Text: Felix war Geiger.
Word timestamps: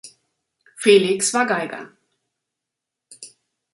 Felix 0.77 1.31
war 1.35 1.45
Geiger. 1.45 1.91